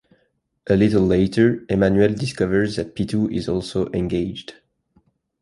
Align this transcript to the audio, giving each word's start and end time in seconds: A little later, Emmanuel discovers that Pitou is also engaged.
A 0.65 0.75
little 0.75 1.03
later, 1.03 1.63
Emmanuel 1.69 2.15
discovers 2.15 2.75
that 2.77 2.95
Pitou 2.95 3.29
is 3.31 3.47
also 3.47 3.85
engaged. 3.91 4.55